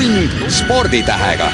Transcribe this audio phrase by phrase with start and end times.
[0.00, 1.46] tund sporditähega.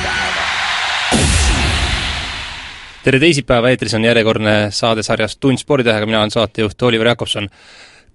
[3.03, 7.49] tere teisipäeva, eetris on järjekordne saade sarjast Tund sporditähega, mina olen saatejuht Oliver Jakobson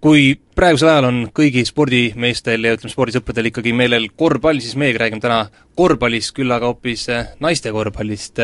[0.01, 5.21] kui praegusel ajal on kõigi spordimeestel ja ütleme, spordisõpradel ikkagi meelel korvpall, siis meiegi räägime
[5.21, 5.38] täna
[5.77, 8.41] korvpallist, küll aga hoopis eh, naiste korvpallist.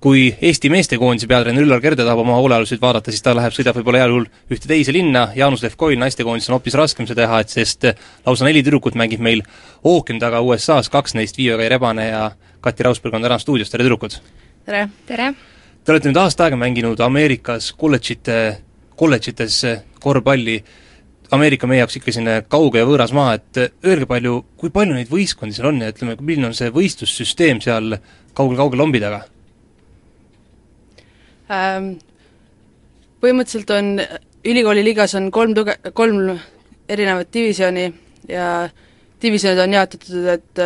[0.00, 4.04] kui Eesti meestekoondise peatreener Üllar Kerde tahab oma hoolealuseid vaadata, siis ta läheb, sõidab võib-olla
[4.04, 7.88] heal juhul ühte teise linna, Jaanus Levkoil naistekoondis on hoopis raskem seda teha, et sest
[8.26, 9.42] lausa neli tüdrukut mängib meil
[9.82, 12.28] ookeani taga USA-s, kaks neist, Viive-Kai Rebane ja
[12.62, 14.14] Kati Rausberg on täna stuudios, tere tüdrukud!
[14.66, 14.86] tere!
[15.10, 15.32] tere!
[15.82, 18.36] Te olete nüüd aasta aega mänginud Ameerikas kolledžite,
[19.00, 19.58] kolledžites
[20.00, 20.60] korvpalli,
[21.30, 25.10] Ameerika meie jaoks ikka selline kauge ja võõras maa, et öelge palju, kui palju neid
[25.12, 27.98] võistkondi seal on ja ütleme, milline on see võistlussüsteem seal
[28.34, 29.24] kaugel-kaugel lombi taga
[31.50, 31.98] ähm,?
[33.20, 33.88] Põhimõtteliselt on
[34.48, 36.38] ülikooli liigas on kolm tuge-, kolm
[36.88, 37.90] erinevat divisjoni
[38.30, 38.46] ja
[39.22, 40.62] divisjonid on jaotatud, et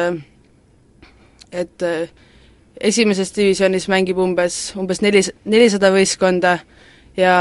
[1.54, 1.84] et
[2.80, 6.58] esimeses divisjonis mängib umbes, umbes neli, nelisada võistkonda
[7.18, 7.34] ja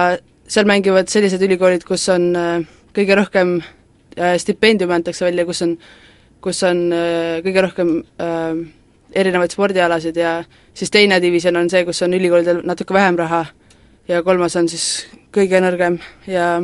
[0.49, 5.75] seal mängivad sellised ülikoolid, kus on äh, kõige rohkem äh, stipendiume antakse välja, kus on,
[6.43, 8.63] kus on äh, kõige rohkem äh,
[9.13, 10.37] erinevaid spordialasid ja
[10.73, 13.45] siis teine divisjon on see, kus on ülikoolidel natuke vähem raha
[14.09, 15.99] ja kolmas on siis kõige nõrgem
[16.29, 16.55] ja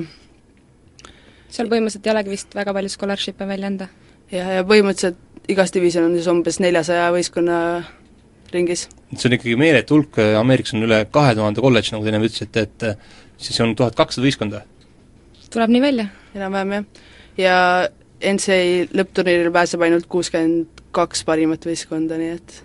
[1.49, 3.89] seal põhimõtteliselt ei olegi vist väga palju scholarship'e välja anda?
[4.31, 7.59] jah, ja põhimõtteliselt igas divisjon on siis umbes neljasaja võistkonna
[8.53, 8.87] ringis.
[9.15, 12.65] see on ikkagi meeletu hulk, Ameerikas on üle kahe tuhande kolledž, nagu te enne ütlesite,
[12.65, 12.89] et
[13.37, 14.65] siis on tuhat kakssada võistkonda
[15.53, 16.09] tuleb nii välja?
[16.35, 16.85] enam-vähem jah.
[17.37, 17.55] ja
[18.19, 22.57] NCAA lõppturniiril pääseb ainult kuuskümmend kaks parimat võistkonda, nii et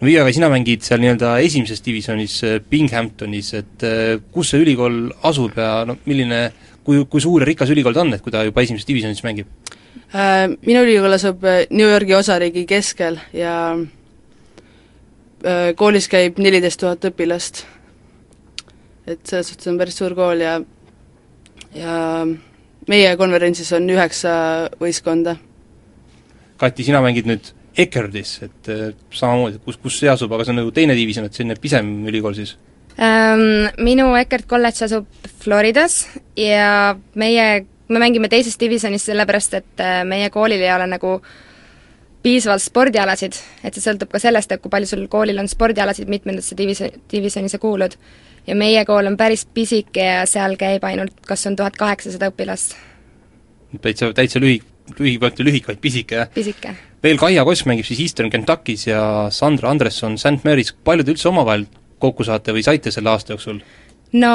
[0.00, 4.62] no Viia, aga sina mängid seal nii-öelda esimeses divisjonis äh, Binghamtonis, et äh, kus see
[4.64, 6.46] ülikool asub ja no milline,
[6.86, 9.50] kui, kui suur ja rikas ülikool ta on, et kui ta juba esimeses divisjonis mängib?
[10.14, 13.54] Äh, minu ülikool asub New Yorgi osariigi keskel ja
[15.76, 17.66] koolis käib neliteist tuhat õpilast.
[19.04, 20.54] et selles suhtes on päris suur kool ja
[21.74, 22.24] ja
[22.88, 24.34] meie konverentsis on üheksa
[24.80, 25.36] võistkonda.
[26.60, 30.60] Kati, sina mängid nüüd Ekerdis, et äh, samamoodi, kus, kus see asub, aga see on
[30.60, 32.54] nagu teine divisjon, et selline pisem ülikool siis
[33.02, 33.66] ähm,?
[33.82, 35.08] Minu Ekerd kolledž asub
[35.42, 36.04] Floridas
[36.38, 41.16] ja meie, me mängime teises divisjonis sellepärast, et äh, meie koolil ei ole nagu
[42.24, 46.56] piisavalt spordialasid, et see sõltub ka sellest, et kui palju sul koolil on spordialasid, mitmendasse
[46.56, 47.96] divis-, divisjoni sa kuulud
[48.46, 52.76] ja meie kool on päris pisike ja seal käib ainult, kas on tuhat kaheksasada õpilast.
[53.80, 54.60] täitsa, täitsa lühi,
[54.98, 56.32] lühi, mitte lühik, vaid pisike, jah?
[56.34, 56.74] pisike.
[57.04, 61.28] veel Kaia Koss mängib siis Eastern Kentuckis ja Sandra Andresson St Mary's, palju te üldse
[61.28, 61.66] omavahel
[62.00, 63.60] kokku saate või saite selle aasta jooksul?
[64.16, 64.34] no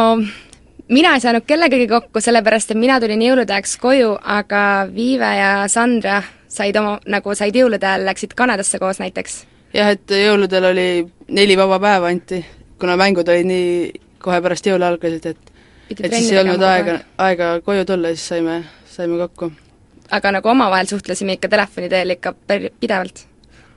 [0.89, 4.61] mina ei saanud kellegagi kokku, sellepärast et mina tulin jõulude ajaks koju, aga
[4.93, 9.43] Viive ja Sandra said oma, nagu said jõulude ajal, läksid Kanadasse koos näiteks.
[9.73, 10.87] jah, et jõuludel oli
[11.29, 12.43] neli vaba päeva anti
[12.79, 13.71] kuna mängud olid nii
[14.23, 15.55] kohe pärast jõule algasid, et
[15.89, 19.51] Pidi et siis ei olnud aega, aega koju tulla, siis saime, saime kokku.
[20.11, 23.25] aga nagu omavahel suhtlesime ikka telefoni teel ikka per-, pidevalt.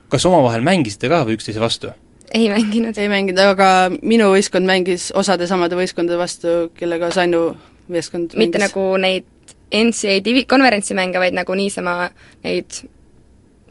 [0.09, 1.91] kas omavahel mängisite ka või üksteise vastu?
[2.33, 2.97] ei mänginud.
[2.97, 3.69] ei mänginud, aga
[4.01, 7.45] minu võistkond mängis osade samade võistkondade vastu, kellega Sannu
[7.87, 8.69] meeskond mitte mängis.
[8.69, 9.27] nagu neid
[9.73, 12.09] NCAA divi-, konverentsimänge, vaid nagu niisama
[12.43, 12.83] neid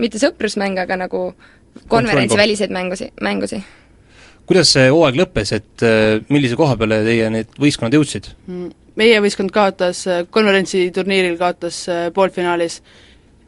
[0.03, 1.29] mitte sõprusmänge, aga nagu
[1.89, 3.63] konverentsiväliseid mängusi, mängusi
[4.49, 8.29] kuidas see hooaeg lõppes, et äh, millise koha peale teie need võistkonnad jõudsid?
[8.49, 12.81] Mm, meie võistkond kaotas äh, konverentsiturniiril, kaotas äh, poolfinaalis,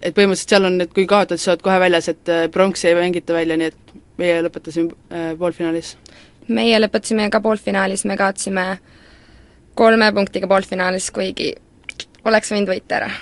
[0.01, 3.37] et põhimõtteliselt seal on, et kui kaotad, siis oled kohe väljas, et pronksi ei mängita
[3.37, 5.95] välja, nii et meie lõpetasime poolfinaalis.
[6.49, 8.67] meie lõpetasime ka poolfinaalis, me kaotasime
[9.75, 11.55] kolme punktiga poolfinaalis, kuigi
[12.25, 13.13] oleks võinud võita ära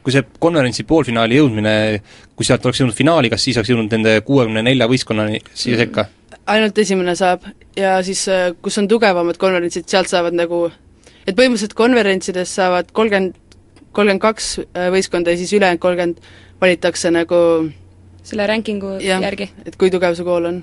[0.00, 1.72] kui see konverentsi poolfinaali jõudmine,
[2.32, 6.06] kui sealt oleks jõudnud finaali, kas siis oleks jõudnud nende kuuekümne nelja võistkonnani siia sekka
[6.50, 7.44] ainult esimene saab
[7.78, 10.66] ja siis, äh, kus on tugevamad konverentsid, sealt saavad nagu,
[11.26, 13.36] et põhimõtteliselt konverentsides saavad kolmkümmend,
[13.92, 16.24] kolmkümmend kaks äh, võistkonda ja siis ülejäänud kolmkümmend
[16.60, 17.42] valitakse nagu
[18.26, 19.50] selle rankingu jah, järgi?
[19.66, 20.62] et kui tugev su kool on.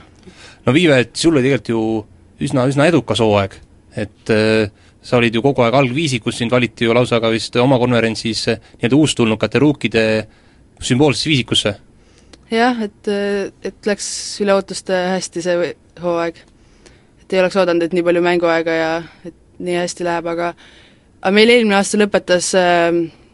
[0.65, 3.57] no Viive, et sul oli tegelikult ju üsna, üsna edukas hooaeg,
[3.97, 4.68] et äh,
[5.07, 9.00] sa olid ju kogu aeg algviisikus, sind valiti ju lausa ka vist oma konverentsis nii-öelda
[9.00, 10.04] uustulnukate ruukide
[10.83, 11.77] sümboolsesse viisikusse
[12.51, 13.09] jah, et,
[13.65, 14.07] et läks
[14.44, 15.71] üle ootuste hästi see
[16.01, 16.39] hooaeg.
[17.21, 18.92] et ei oleks oodanud, et nii palju mänguaega ja
[19.27, 20.51] et nii hästi läheb, aga
[21.21, 22.51] aga meil eelmine aasta lõpetas,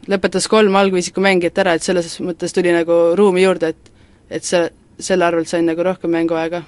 [0.09, 3.91] lõpetas kolm algviisiku mängijat ära, et selles mõttes tuli nagu ruumi juurde, et
[4.33, 4.63] et see,
[5.03, 6.63] selle arvelt sain nagu rohkem mänguaega.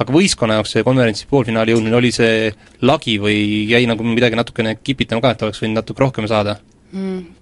[0.00, 2.52] Aga võistkonna jaoks see konverentsi poolfinaali jõudmine, oli see
[2.86, 6.56] lagi või jäi nagu midagi natukene kipitama ka, et oleks võinud natuke rohkem saada
[6.92, 7.36] mm.?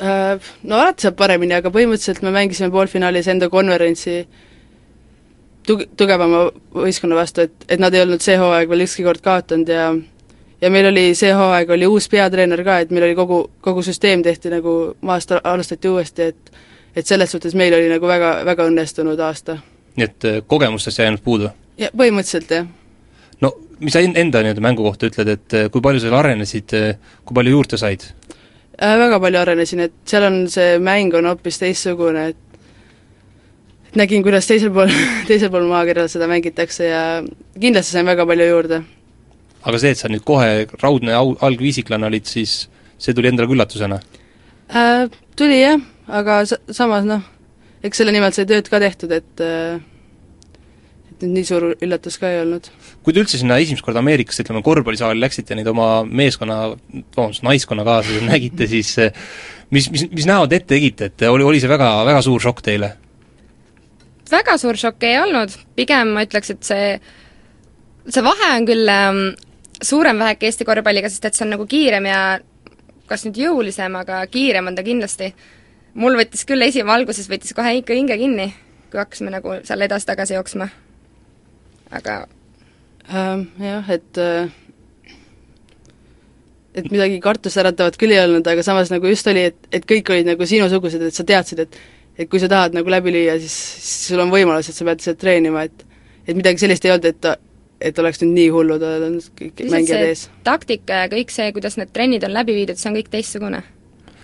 [0.00, 4.22] No alati saab paremini, aga põhimõtteliselt me mängisime poolfinaalis enda konverentsi
[5.68, 9.68] tug-, tugevama võistkonna vastu, et, et nad ei olnud see hooaeg veel ükski kord kaotanud
[9.68, 9.90] ja
[10.60, 14.24] ja meil oli see hooaeg oli uus peatreener ka, et meil oli kogu, kogu süsteem
[14.24, 16.52] tehti nagu maast alustati uuesti, et
[16.96, 19.58] et selles suhtes meil oli nagu väga, väga õnnestunud aasta.
[19.96, 21.50] nii et äh, kogemustest ainult puudu?
[21.80, 22.68] Ja põhimõtteliselt, jah.
[23.40, 27.16] no mis sa enda nii-öelda mängu kohta ütled, et äh, kui palju seal arenesid, äh,
[27.24, 28.06] kui palju juurde said?
[28.80, 32.46] Väga palju arenesin, et seal on see mäng on hoopis teistsugune, et
[33.90, 34.90] et nägin, kuidas teisel pool,
[35.28, 37.02] teisel pool maakera seda mängitakse ja
[37.58, 38.84] kindlasti sain väga palju juurde
[39.66, 42.68] aga see, et sa nüüd kohe raudne au-, algviisiklane olid, siis
[43.00, 44.00] see tuli endale ka üllatusena
[44.70, 45.08] äh,?
[45.36, 47.24] Tuli jah, aga sa-, samas noh,
[47.82, 49.80] eks selle nimel sai tööd ka tehtud, et äh,
[51.20, 52.70] et nüüd nii suur üllatus ka ei olnud.
[53.04, 56.74] kui te üldse sinna esimest korda Ameerikasse, ütleme, korvpallisaali läksite, neid oma meeskonna,
[57.16, 59.12] vabandust, naiskonnakaaslasi nägite, siis äh,
[59.70, 62.94] mis, mis, mis näod ette tegite, et oli, oli see väga, väga suur šokk teile?
[64.30, 66.90] väga suur šokk ei olnud, pigem ma ütleks, et see,
[68.06, 69.24] see vahe on küll ähm,
[69.82, 72.20] suurem väheke Eesti korvpalliga, sest et see on nagu kiirem ja
[73.10, 75.32] kas nüüd jõulisem, aga kiirem on ta kindlasti.
[75.94, 78.52] mul võttis küll esim-, alguses võttis kohe ikka hinge kinni,
[78.92, 80.68] kui hakkasime nagu seal edasi-tagasi jooksma.
[81.90, 82.16] Aga
[83.10, 84.50] ähm, jah, et äh,
[86.74, 90.28] et midagi kartusäratavat küll ei olnud, aga samas nagu just oli, et, et kõik olid
[90.30, 91.80] nagu sinusugused, et sa teadsid, et
[92.20, 95.00] et kui sa tahad nagu läbi lüüa, siis, siis sul on võimalus, et sa pead
[95.00, 95.86] lihtsalt treenima, et
[96.28, 97.30] et midagi sellist ei olnud, et
[97.80, 98.82] et oleks nüüd nii hullud
[99.38, 100.26] kõik mängijad ees.
[100.44, 103.62] taktika ja kõik see, kuidas need trennid on läbi viidud, see on kõik teistsugune.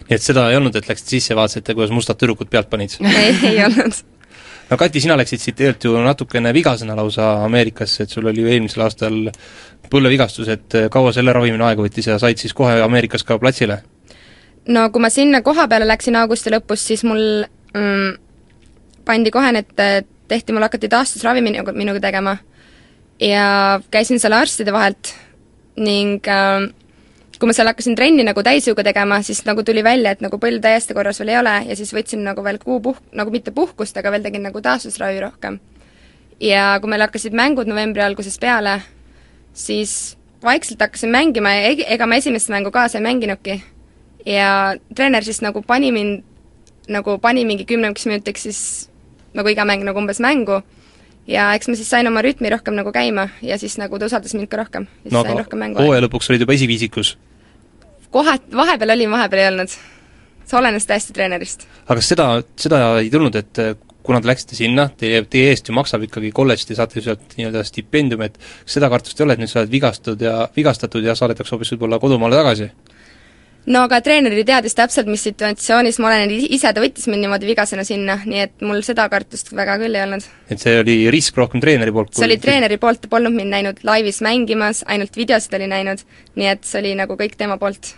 [0.06, 3.32] nii et seda ei olnud, et läksite sisse vaatasite, kuidas mustad tüdrukud pealt panid ei,
[3.48, 4.02] ei olnud.
[4.70, 8.52] No Kati, sina läksid siit tegelikult ju natukene vigasena lausa Ameerikasse, et sul oli ju
[8.52, 9.18] eelmisel aastal
[9.90, 13.82] põlvevigastus, et kaua selle ravimine aega võttis ja said siis kohe Ameerikas ka platsile?
[14.68, 17.22] no kui ma sinna koha peale läksin augusti lõpus, siis mul
[17.74, 18.16] mm,
[19.06, 19.70] pandi kohe need,
[20.28, 22.36] tehti, mul hakati taastusravi minuga, minuga tegema
[23.22, 25.14] ja käisin seal arstide vahelt
[25.76, 26.66] ning äh,
[27.38, 30.62] kui ma seal hakkasin trenni nagu täisjõuga tegema, siis nagu tuli välja, et nagu põld
[30.64, 33.96] täiesti korras veel ei ole ja siis võtsin nagu veel kuu puh-, nagu mitte puhkust,
[34.00, 35.58] aga veel tegin nagu taastusravi rohkem.
[36.40, 38.80] ja kui meil hakkasid mängud novembri algusest peale,
[39.52, 43.62] siis vaikselt hakkasin mängima ja ega ma esimest mängu kaasa ei mänginudki.
[44.26, 46.24] ja treener siis nagu pani mind,
[46.88, 48.90] nagu pani mingi kümneks minutiks siis
[49.34, 50.62] nagu iga mäng nagu umbes mängu
[51.26, 54.34] ja eks ma siis sain oma rütmi rohkem nagu käima ja siis nagu ta usaldas
[54.34, 54.86] mind ka rohkem.
[55.10, 57.16] no aga hooaja lõpuks olid juba esiviisikus?
[58.16, 59.76] Kohe, vahepeal olin, vahepeal ei olnud.
[60.46, 61.66] see olenes täiesti treenerist.
[61.84, 62.30] aga kas seda,
[62.60, 63.74] seda ei tulnud, et eh,
[64.06, 67.64] kuna te läksite sinna, teie, teie eest ju maksab ikkagi kolledž, te saate sealt nii-öelda
[67.66, 71.16] stipendiumi, et kas seda kartust ei ole, et nüüd sa oled vigastatud ja, vigastatud ja
[71.18, 72.70] saadetakse hoopis võib-olla kodumaale tagasi?
[73.66, 77.50] no aga treener ju teadis täpselt, mis situatsioonis ma olen, ise ta võttis mind niimoodi
[77.50, 80.26] vigasena sinna, nii et mul seda kartust väga küll ei olnud.
[80.50, 82.14] et see oli risk rohkem treeneri poolt?
[82.14, 86.06] see oli treeneri poolt, ta polnud mind näinud laivis mängimas, ainult videosid oli näinud,
[86.38, 87.96] nii et see oli nagu kõik tema poolt.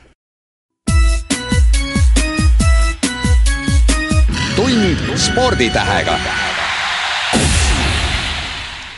[4.58, 6.16] Tund sporditähega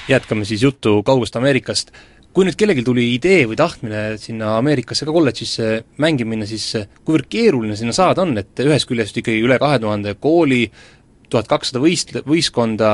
[0.08, 1.90] jätkame siis juttu kaugest Ameerikast
[2.32, 5.66] kui nüüd kellelgi tuli idee või tahtmine sinna Ameerikasse ka kolledžisse
[6.00, 6.64] mängima minna, siis
[7.04, 10.62] kuivõrd keeruline sinna saada on, et ühest küljest ikkagi üle kahe tuhande kooli,
[11.28, 12.92] tuhat kakssada võist-, võistkonda,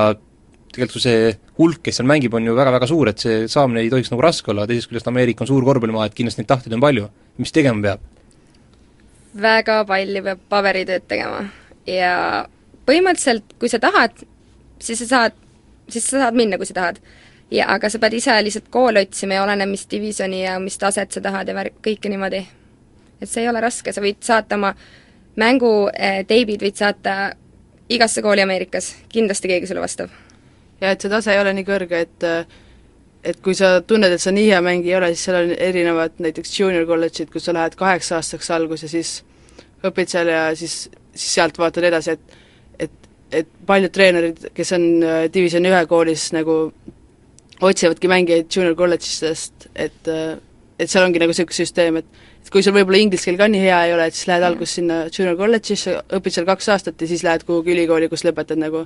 [0.73, 1.29] tegelikult see
[1.61, 4.51] hulk, kes seal mängib, on ju väga-väga suur, et see saamine ei tohiks nagu raske
[4.51, 7.07] olla, teisest küljest Ameerika on suur korvpallimaa, et kindlasti neid tahtjaid on palju.
[7.39, 8.11] mis tegema peab?
[9.47, 11.45] väga palju peab paberitööd tegema
[11.87, 12.17] ja
[12.87, 14.27] põhimõtteliselt, kui sa tahad,
[14.83, 15.39] siis sa saad,
[15.89, 17.01] siis sa saad minna, kui sa tahad
[17.51, 21.13] ja aga sa pead ise lihtsalt kooli otsima ja oleneb, mis divisjoni ja mis taset
[21.13, 22.47] sa tahad ja värk, kõike niimoodi.
[23.21, 24.75] et see ei ole raske, sa võid saata oma
[25.37, 27.35] mängu eh, võid saata
[27.89, 30.11] igasse kooli Ameerikas, kindlasti keegi sulle vastab.
[30.81, 32.25] ja et see tase ei ole nii kõrge, et
[33.27, 36.21] et kui sa tunned, et sa nii hea mängija ei ole, siis seal on erinevad
[36.23, 39.25] näiteks junior kolledžid, kus sa lähed kaheksa aastaks algus ja siis
[39.87, 42.37] õpid seal ja siis, siis sealt vaatad edasi, et
[43.33, 46.59] et, paljud treenerid, kes on äh, divisjoni ühe koolis nagu
[47.65, 50.13] otsivadki mängijaid junior kolledžistest, et
[50.77, 53.63] et seal ongi nagu niisugune süsteem, et et kui sul võib-olla inglise keel ka nii
[53.65, 54.49] hea ei ole, et siis lähed mm.
[54.53, 58.61] alguses sinna junior kolledžisse, õpid seal kaks aastat ja siis lähed kuhugi ülikooli, kus lõpetad
[58.61, 58.85] nagu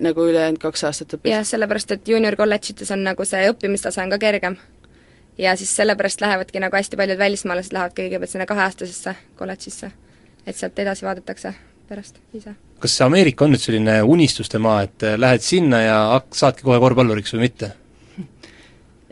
[0.00, 1.28] nagu ülejäänud kaks aastat õpid.
[1.34, 4.56] jah, sellepärast et junior kolledžites on nagu see õppimistase on ka kergem.
[5.38, 9.92] ja siis sellepärast lähevadki nagu hästi paljud välismaalased lähevad kõigepealt sinna kaheaastasesse kolledžisse,
[10.46, 11.54] et sealt edasi vaadatakse
[11.90, 15.98] pärast ise kas see Ameerika on nüüd selline unistuste maa, et äh, lähed sinna ja
[16.16, 17.72] hak-, saadki kohe korvpalluriks või mitte?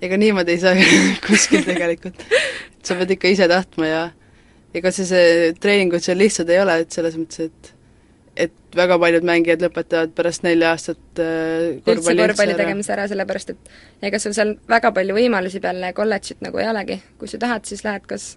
[0.02, 0.74] ega niimoodi ei saa
[1.26, 2.22] kuskil tegelikult.
[2.82, 4.04] sa pead ikka ise tahtma ja
[4.76, 7.74] ega see, see treeningud seal lihtsad ei ole, et selles mõttes, et
[8.38, 13.72] et väga paljud mängijad lõpetavad pärast nelja aastat äh, üldse korvpalli tegemise ära, sellepärast et
[14.06, 17.82] ega sul seal väga palju võimalusi peale kolledžit nagu ei olegi, kui sa tahad, siis
[17.86, 18.36] lähed kas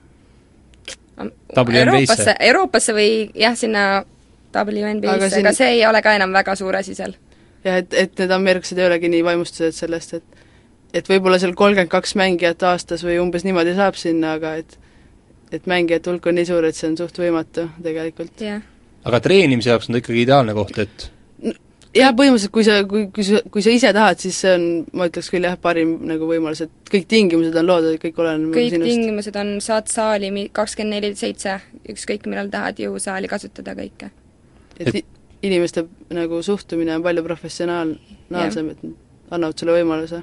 [1.21, 3.83] Euroopasse, Euroopasse või jah, sinna
[5.29, 5.45] Siin...
[5.45, 7.15] aga see ei ole ka enam väga suur asi seal.
[7.63, 10.41] jah, et, et need ameeriklased ei olegi nii vaimustused sellest, et
[10.93, 14.77] et võib-olla seal kolmkümmend kaks mängijat aastas või umbes niimoodi saab sinna, aga et
[15.51, 18.45] et mängijate hulk on nii suur, et see on suht võimatu tegelikult.
[19.03, 21.09] aga treenimise jaoks on ta ikkagi ideaalne koht, et
[21.95, 24.65] jah, põhimõtteliselt kui sa, kui, kui sa, kui sa ise tahad, siis see on,
[24.97, 28.71] ma ütleks küll jah, parim nagu võimalus, et kõik tingimused on loodud, kõik oleneb kõik
[28.75, 28.89] sinust.
[28.91, 31.57] tingimused on, saad saali kakskümmend neli seitse,
[31.91, 34.11] ükskõik millal tahad jõusaali kasutada kõike.
[34.79, 38.85] Et, et inimeste nagu suhtumine on palju professionaalsem, et
[39.31, 40.21] annavad sulle võimaluse.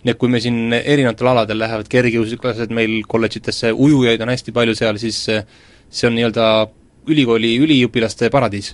[0.00, 4.76] Nii et kui me siin erinevatel aladel lähevad kergejõustiklased meil kolledžitesse, ujujaid on hästi palju
[4.78, 6.46] seal, siis see on nii-öelda
[7.10, 8.72] ülikooli üliõpilaste paradiis,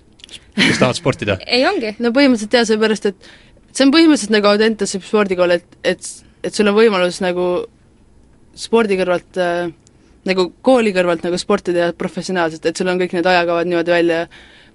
[0.55, 1.39] kes tahavad sportida.
[1.57, 1.97] Ei ongi.
[1.99, 3.31] no põhimõtteliselt jaa, seepärast et
[3.73, 6.13] see on põhimõtteliselt nagu Audentese spordikool, et, et,
[6.47, 7.49] et sul on võimalus nagu
[8.57, 9.73] spordi kõrvalt äh,
[10.27, 14.23] nagu kooli kõrvalt nagu sporti teha professionaalselt, et sul on kõik need ajakavad niimoodi välja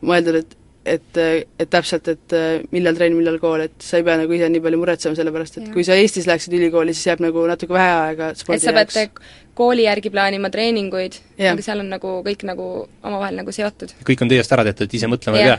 [0.02, 1.18] mõeldud, et et,
[1.62, 2.34] et täpselt, et
[2.74, 5.68] millal trenn, millal kool, et sa ei pea nagu ise nii palju muretsema, sellepärast et
[5.68, 5.74] ja.
[5.76, 9.22] kui sa Eestis läheksid ülikooli, siis jääb nagu natuke vähe aega spordi et sa pead
[9.58, 12.70] kooli järgi plaanima treeninguid, aga seal on nagu kõik nagu
[13.04, 13.94] omavahel nagu seotud.
[14.08, 15.52] kõik on teie eest ära tehtud, et ise mõtlema ei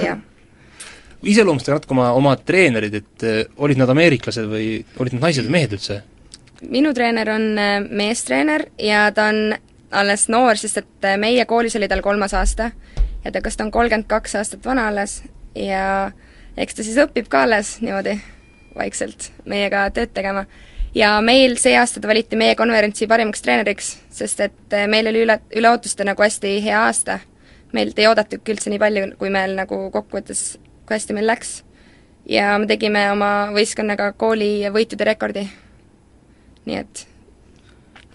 [0.00, 0.16] pea?
[1.26, 4.68] iseloomustage natuke oma, oma treenerid, et äh, olid nad ameeriklased või
[5.00, 6.00] olid nad naised või mehed üldse?
[6.72, 9.54] minu treener on äh, meestreener ja ta on
[9.96, 12.72] alles noor, sest et äh, meie koolis oli tal kolmas aasta
[13.32, 15.22] ta, kas ta on kolmkümmend kaks aastat vana alles
[15.56, 16.10] ja
[16.56, 18.16] eks ta siis õpib ka alles niimoodi
[18.76, 20.44] vaikselt meiega tööd tegema.
[20.94, 25.24] ja meil see aasta ta valiti meie konverentsi parimaks treeneriks, sest et eh, meil oli
[25.26, 27.18] üle, üle ootuste nagu hästi hea aasta.
[27.72, 30.56] meilt ei oodatudki üldse nii palju, kui meil nagu kokkuvõttes,
[30.86, 31.62] kui hästi meil läks.
[32.28, 35.48] ja me tegime oma võistkonnaga kooli võitude rekordi.
[36.66, 37.06] nii et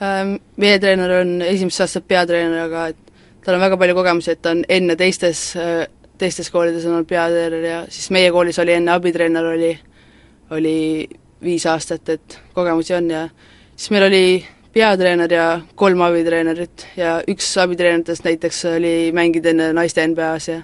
[0.02, 3.11] ähm, meie treener on esimest aastat peatreener, aga et
[3.46, 5.42] tal on väga palju kogemusi, et ta on enne teistes,
[6.22, 9.72] teistes koolides on olnud peatreener ja siis meie koolis oli enne abitreener, oli,
[10.58, 10.78] oli
[11.44, 13.28] viis aastat, et kogemusi on ja
[13.76, 14.26] siis meil oli
[14.74, 15.46] peatreener ja
[15.76, 20.62] kolm abitreenerit ja üks abitreeneritest näiteks oli mänginud enne naiste NBA-s ja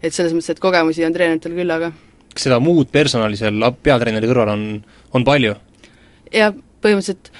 [0.00, 1.90] et selles mõttes, et kogemusi on treeneritel küll, aga
[2.30, 4.64] kas seda muud personali seal peatreeneri kõrval on,
[5.16, 5.56] on palju?
[6.32, 7.32] jah, põhimõtteliselt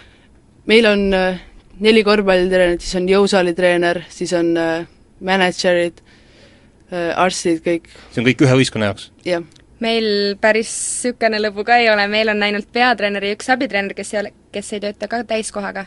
[0.68, 1.40] meil on äh,
[1.80, 4.88] neli korvpallitreenerit, siis on jõusaali treener, siis on äh,
[5.24, 7.88] mänedžerid äh,, arstid, kõik.
[8.12, 9.10] see on kõik ühe võistkonna jaoks?
[9.26, 9.44] jah.
[9.80, 14.14] meil päris niisugune lõbu ka ei ole, meil on ainult peatreener ja üks abitreener, kes
[14.14, 15.86] ei ole, kes ei tööta ka täiskohaga.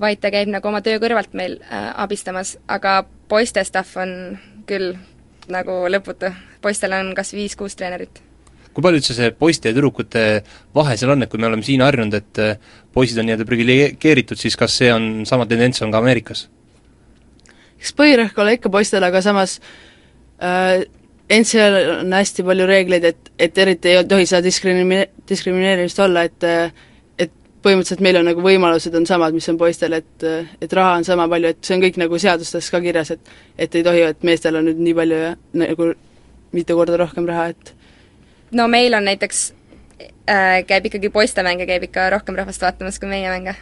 [0.00, 4.94] vaid ta käib nagu oma töö kõrvalt meil äh, abistamas, aga poiste staff on küll
[5.52, 6.32] nagu lõputu,
[6.62, 8.22] poistel on kas viis-kuus treenerit
[8.72, 10.24] kui palju üldse see poiste ja tüdrukute
[10.74, 14.40] vahe seal on, et kui me oleme siin harjunud, et äh, poisid on nii-öelda priviligeeritud,
[14.40, 16.48] siis kas see on, sama tendents on ka Ameerikas?
[17.82, 19.56] eks põhirõhk ole ikka poistel, aga samas
[20.38, 20.84] äh,
[21.32, 26.46] NCL on hästi palju reegleid, et, et eriti ei tohi seda diskrimine-, diskrimineerimist olla, et
[27.22, 27.32] et
[27.64, 30.26] põhimõtteliselt meil on nagu võimalused on samad, mis on poistel, et
[30.62, 33.78] et raha on sama palju, et see on kõik nagu seadustes ka kirjas, et et
[33.78, 35.92] ei tohi, et meestel on nüüd nii palju ja nagu
[36.52, 37.74] mitu korda rohkem raha, et
[38.52, 39.42] no meil on näiteks
[40.02, 43.56] äh,, käib ikkagi poistemänge, käib ikka rohkem rahvast vaatamas kui meie mänge.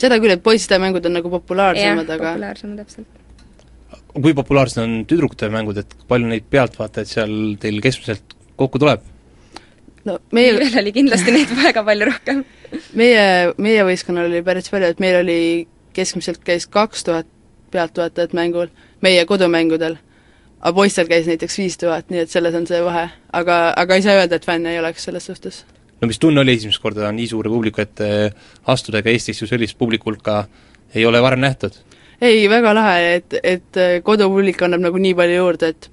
[0.00, 4.02] seda küll, et poiste mängud on nagu populaarsemad, aga populaarsemad, täpselt.
[4.14, 9.04] kui populaarsed on tüdrukute mängud, et palju neid pealtvaatajaid seal teil keskmiselt kokku tuleb?
[10.06, 12.44] no meie meil oli kindlasti neid väga palju rohkem
[12.98, 15.40] meie, meie võistkonnal oli päris palju, et meil oli
[15.96, 17.28] keskmiselt käis kaks tuhat
[17.72, 18.68] pealtvaatajat mängul,
[19.02, 19.96] meie kodumängudel
[20.66, 23.06] aga poistel käis näiteks viis tuhat, nii et selles on see vahe.
[23.32, 25.64] aga, aga ei saa öelda, et fänne ei oleks selles suhtes.
[26.00, 28.08] no mis tunne oli esimest korda nii suure publiku ette
[28.66, 30.44] astuda, ega Eestis ju sellist publiku hulka
[30.94, 31.76] ei ole varem nähtud?
[32.20, 35.90] ei, väga lahe, et, et kodupublik annab nagu nii palju juurde, et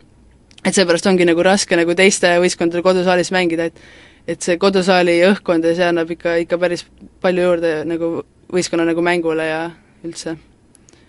[0.63, 3.83] et seepärast ongi nagu raske nagu teiste võistkondade kodusaalis mängida, et
[4.27, 6.85] et see kodusaali õhkkond ja see annab ikka, ikka päris
[7.21, 8.15] palju juurde nagu
[8.53, 9.61] võistkonna nagu mängule ja
[10.07, 10.37] üldse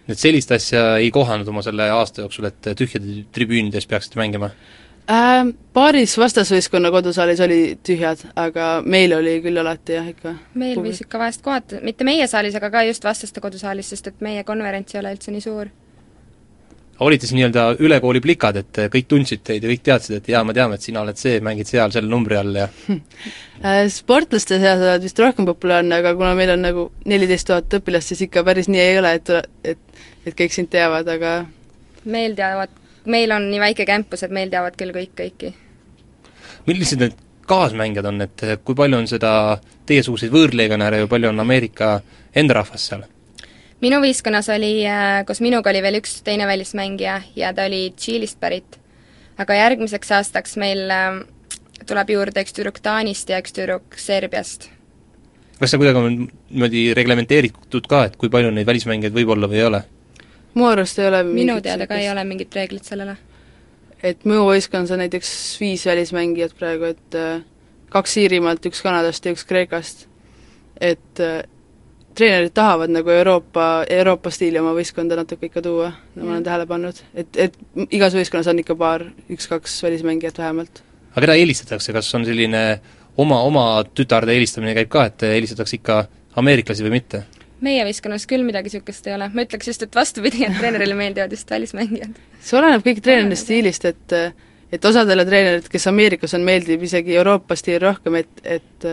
[0.09, 4.51] et sellist asja ei kohanud oma selle aasta jooksul, et tühjade tribüünides peaksite mängima
[5.11, 5.53] äh,?
[5.75, 11.21] Paaris vastasvõistkonna kodusaalis oli tühjad, aga meil oli küll alati jah, ikka meil võis ikka
[11.23, 15.03] vahest kohata, mitte meie saalis, aga ka just vastaste kodusaalis, sest et meie konverents ei
[15.03, 15.73] ole üldse nii suur
[17.01, 20.55] olite siis nii-öelda ülekooli plikad, et kõik tundsid teid ja kõik teadsid, et jaa, me
[20.55, 25.05] teame, et sina oled see, mängid seal selle numbri all ja äh, sportlaste seas oled
[25.05, 28.83] vist rohkem populaarne, aga kuna meil on nagu neliteist tuhat õpilast, siis ikka päris nii
[28.85, 29.35] ei ole, et,
[29.65, 31.35] et et kõik sind teavad, aga
[32.09, 32.73] meil teavad,
[33.11, 35.55] meil on nii väike campus, et meil teavad küll kõik kõiki.
[36.67, 37.17] millised need
[37.49, 39.33] kaasmängijad on, et kui palju on seda
[39.87, 41.99] teiesuguseid võõrlegionäre ja palju on Ameerika
[42.35, 43.05] enda rahvast seal?
[43.85, 48.41] Minu võistkonnas oli, äh, koos minuga oli veel üks teine välismängija ja ta oli Tšiilist
[48.41, 48.81] pärit.
[49.39, 51.21] aga järgmiseks aastaks meil äh,
[51.87, 54.71] tuleb juurde üks tüdruk Taanist ja üks tüdruk Serbiast.
[55.59, 56.17] kas see kuidagi on
[56.51, 59.85] niimoodi reglementeeritud ka, et kui palju neid välismängijaid võib olla või ei ole?
[60.55, 63.17] mu arust ei ole minu teada ka ei ole mingit reeglit sellele.
[64.03, 67.43] et minu võistkonnas on näiteks viis välismängijat praegu, et äh,
[67.91, 70.09] kaks Iirimaalt, üks Kanadast ja üks Kreekast.
[70.81, 71.21] et
[72.15, 77.01] treenerid tahavad nagu Euroopa, Euroopa stiili oma võistkonda natuke ikka tuua, ma olen tähele pannud.
[77.15, 77.57] et, et
[77.91, 80.83] igas võistkonnas on ikka paar, üks-kaks välismängijat vähemalt.
[81.13, 82.65] aga keda eelistatakse, kas on selline
[83.17, 86.05] oma, oma tütarde eelistamine käib ka, et eelistatakse ikka
[86.41, 87.25] ameeriklasi või mitte?
[87.65, 91.33] meie võistkonnas küll midagi niisugust ei ole, ma ütleks just, et vastupidi, et treenerile meeldivad
[91.33, 92.19] just välismängijad.
[92.41, 94.19] see oleneb kõik treeneri stiilist, et
[94.75, 98.87] et osadele treenerid, kes Ameerikas on, meeldib isegi Euroopa stiil rohkem, et, et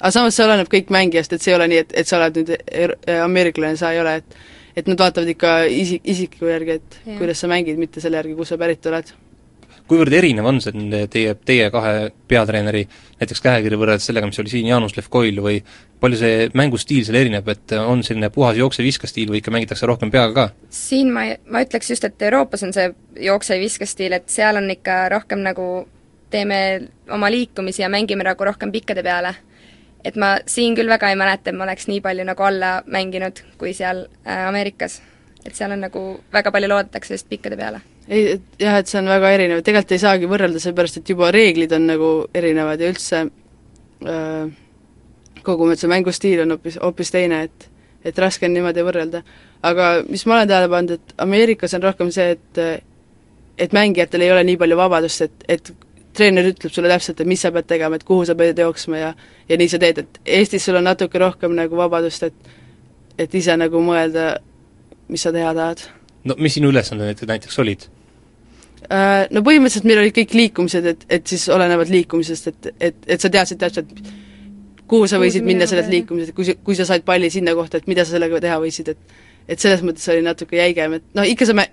[0.00, 2.38] aga samas see oleneb kõik mängijast, et see ei ole nii, et, et sa oled
[2.40, 4.38] nüüd er, ameeriklane, sa ei ole, et
[4.78, 7.16] et nad vaatavad ikka isi-, isiku järgi, et ja.
[7.18, 9.10] kuidas sa mängid, mitte selle järgi, kust sa pärit oled.
[9.88, 12.82] kuivõrd erinev on see teie, teie kahe peatreeneri
[13.18, 15.62] näiteks käekiri võrreldes sellega, mis oli siin Jaanus Levkoil või
[15.98, 20.34] palju see mängustiil seal erineb, et on selline puhas jookse-viskastiil või ikka mängitakse rohkem peaga
[20.36, 20.68] ka?
[20.70, 22.92] siin ma, ma ütleks just, et Euroopas on see
[23.30, 25.88] jookse-viskastiil, et seal on ikka rohkem nagu
[26.30, 26.60] teeme
[27.10, 29.34] oma liikumisi ja mängime nagu rohkem pikkade peale
[30.04, 33.42] et ma siin küll väga ei mäleta, et ma oleks nii palju nagu alla mänginud,
[33.58, 35.00] kui seal äh, Ameerikas.
[35.46, 37.80] et seal on nagu, väga palju loodetakse just pikkade peale.
[38.08, 41.32] ei, et jah, et see on väga erinev, tegelikult ei saagi võrrelda, seepärast et juba
[41.34, 44.54] reeglid on nagu erinevad ja üldse äh,
[45.42, 47.70] kogu see mängustiil on hoopis, hoopis teine, et
[48.06, 49.22] et raske on niimoodi võrrelda.
[49.62, 52.84] aga mis ma olen tähele pannud, et Ameerikas on rohkem see, et
[53.58, 55.72] et mängijatel ei ole nii palju vabadust, et, et
[56.18, 59.12] treener ütleb sulle täpselt, et mis sa pead tegema, et kuhu sa pead jooksma ja
[59.48, 62.56] ja nii sa teed, et Eestis sul on natuke rohkem nagu vabadust, et
[63.18, 64.36] et ise nagu mõelda,
[65.08, 65.86] mis sa teha tahad.
[66.24, 67.88] no mis sinu ülesanded näiteks olid?
[68.88, 73.20] Äh, no põhimõtteliselt meil olid kõik liikumised, et, et siis olenevalt liikumisest, et, et, et
[73.20, 73.90] sa teadsid täpselt,
[74.88, 77.90] kuhu sa võisid minna sellest liikumisest, kui sa, kui sa said palli sinna kohta, et
[77.90, 81.46] mida sa sellega teha võisid, et et selles mõttes oli natuke jäigem, et noh, ikka
[81.48, 81.70] sa mä-,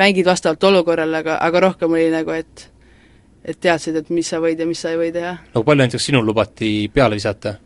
[0.00, 2.66] mängid vastavalt olukorrale, aga, aga rohkem oli nagu, et
[3.46, 5.36] et teadsid, et mis sa võid ja mis sa ei või teha.
[5.54, 7.56] no palju näiteks sinul lubati peale visata?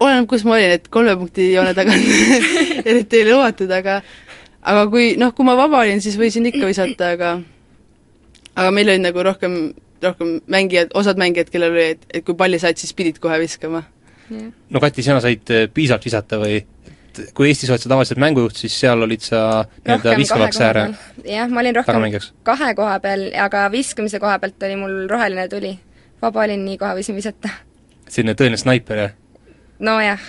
[0.00, 2.10] oleneb, kus ma olin, et kolme punkti joone tagant
[2.88, 4.00] eriti ei lubatud, aga
[4.60, 7.36] aga kui noh, kui ma vaba olin, siis võisin ikka visata, aga
[8.56, 9.56] aga meil olid nagu rohkem,
[10.02, 13.84] rohkem mängijad, osad mängijad, kellel oli, et, et kui palli said, siis pidid kohe viskama.
[14.30, 16.60] no Kati, sina said eh, piisavalt visata või
[17.10, 19.42] et kui Eestis oled sa tavaliselt mängujuht, siis seal olid sa
[19.84, 20.84] nii-öelda viskavaks ääre
[21.26, 25.76] jah, ma olin rohkem kahe koha peal, aga viskamise koha pealt oli mul roheline tuli.
[26.22, 27.52] vaba olin, nii kohe võisin visata.
[28.08, 29.16] selline tõeline snaiper, jah?
[29.80, 30.28] nojah.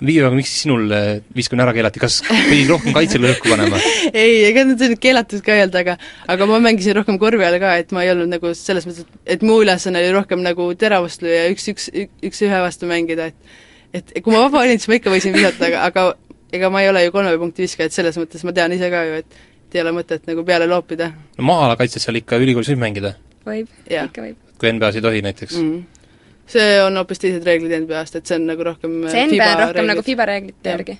[0.00, 3.76] Viiu, aga miks sinul äh, viskamine ära keelati, kas pidid rohkem kaitsele õhku panema
[4.22, 5.98] ei, ega nad ei keelatud ka öelda, aga
[6.32, 9.44] aga ma mängisin rohkem korvi all ka, et ma ei olnud nagu selles mõttes, et
[9.44, 11.90] mu ülesanne oli rohkem nagu teravust lüüa ja üks, üks,
[12.24, 13.60] üks ühe vastu mängida, et
[13.94, 16.06] et kui ma vaba olin, siis ma ikka võisin visata, aga, aga
[16.52, 19.04] ega ma ei ole ju kolme punkti viskaja, et selles mõttes ma tean ise ka
[19.08, 21.12] ju, et et ei ole mõtet nagu peale loopida.
[21.38, 23.14] no maa-ala kaitses seal ikka ülikoolis võib mängida?
[23.46, 24.40] võib, ikka võib.
[24.58, 25.70] kui NBA-s ei tohi näiteks mm?
[25.70, 26.10] -hmm.
[26.50, 29.78] see on hoopis teised reeglid NBA-st, et see on nagu rohkem see NBA on rohkem
[29.78, 29.92] reeglid.
[29.94, 30.98] nagu FIBA reeglite järgi.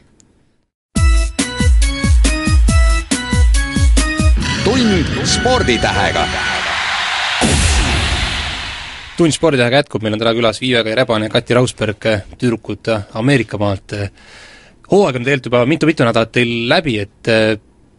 [4.65, 6.27] tund sporditähega
[9.21, 12.07] tund sporditähega jätkub, meil on täna külas Viive Rebane ja Kati Rausberg,
[12.41, 12.89] tüdrukud
[13.21, 13.93] Ameerika maalt.
[14.91, 17.29] hooaeg on tegelikult juba mitu-mitu nädalat teil läbi, et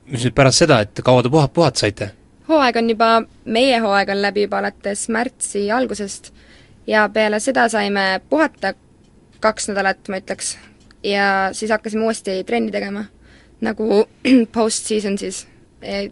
[0.10, 2.08] mis nüüd pärast seda, et kaua te puha-, puhata saite?
[2.50, 3.12] hooaeg on juba,
[3.46, 6.32] meie hooaeg on läbi juba alates märtsi algusest
[6.90, 8.74] ja peale seda saime puhata
[9.46, 10.56] kaks nädalat, ma ütleks,
[11.06, 13.06] ja siis hakkasime uuesti trenni tegema,
[13.62, 14.08] nagu
[14.58, 15.46] post-season siis.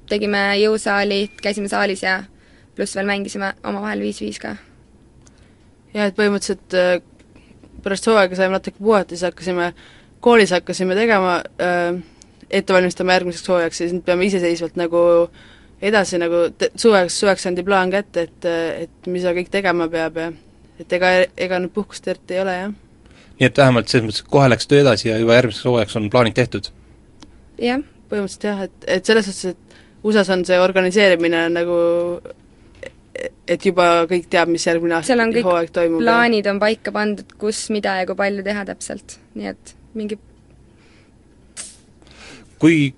[0.10, 2.24] tegime jõusaali, käisime saalis ja
[2.76, 4.58] pluss veel mängisime omavahel viis-viis ka
[5.94, 6.98] jah, et põhimõtteliselt äh,
[7.84, 9.72] pärast hooaega saime natuke puhata, siis hakkasime,
[10.24, 12.02] koolis hakkasime tegema äh,,
[12.50, 15.02] ette valmistama järgmiseks hooajaks ja siis nüüd peame iseseisvalt nagu
[15.82, 18.50] edasi nagu te-, suveks, suveks andi plaan kätte, et,
[18.86, 20.32] et mis kõik tegema peab ja
[20.80, 22.76] et ega, ega nüüd puhkust eriti ei ole, jah.
[23.40, 26.12] nii et vähemalt selles mõttes, et kohe läks töö edasi ja juba järgmiseks hooajaks on
[26.14, 26.72] plaanid tehtud?
[27.62, 27.82] jah.
[28.12, 31.80] põhimõtteliselt jah, et, et selles suhtes, et USA-s on see organiseerimine nagu
[33.48, 36.04] et juba kõik teab, mis järgmine aasta hooaeg toimub?
[36.04, 40.20] plaanid on paika pandud, kus, mida ja kui palju teha täpselt, nii et mingi
[42.60, 42.90] kui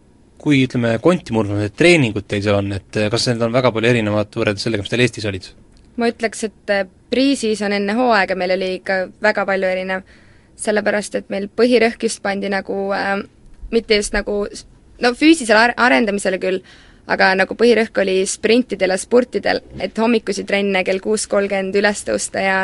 [0.42, 4.34] kui ütleme, konti need treeningud teil seal on, et kas need on väga palju erinevad
[4.34, 5.52] võrreldes sellega, mis teil Eestis olid?
[6.02, 6.74] ma ütleks, et
[7.12, 10.06] pre-season on enne hooaega meil oli ikka väga palju erinev,
[10.62, 13.20] sellepärast et meil põhirõhk just pandi nagu äh,
[13.72, 14.44] mitte just nagu
[15.02, 16.62] no füüsilisele ar-, arendamisele küll,
[17.08, 22.44] aga nagu põhirõhk oli sprintidel ja spurtidel, et hommikusi trenne kell kuus kolmkümmend üles tõusta
[22.44, 22.58] ja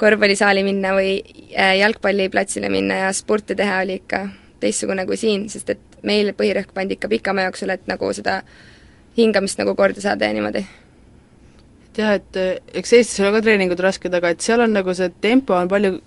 [0.00, 1.16] korvpallisaali minna või
[1.56, 4.26] äh, jalgpalliplatsile minna ja spurte teha oli ikka
[4.62, 8.40] teistsugune kui siin, sest et meil põhirõhk pandi ikka pikama jooksul, et nagu seda
[9.16, 10.62] hingamist nagu korda saada ja niimoodi.
[11.90, 14.94] Et jah, et eh, eks Eestis ole ka treeningud rasked, aga et seal on nagu
[14.96, 15.98] see tempo on palju,